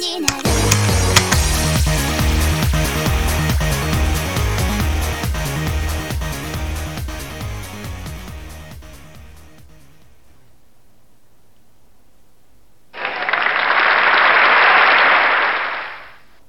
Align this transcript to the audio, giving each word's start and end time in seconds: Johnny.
Johnny. 0.00 0.27